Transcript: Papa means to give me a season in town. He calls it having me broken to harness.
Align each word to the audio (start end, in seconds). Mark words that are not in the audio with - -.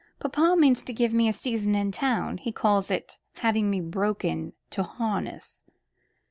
Papa 0.19 0.55
means 0.57 0.81
to 0.85 0.93
give 0.93 1.13
me 1.13 1.27
a 1.29 1.33
season 1.33 1.75
in 1.75 1.91
town. 1.91 2.39
He 2.39 2.51
calls 2.51 2.89
it 2.89 3.19
having 3.33 3.69
me 3.69 3.81
broken 3.81 4.53
to 4.71 4.81
harness. 4.81 5.61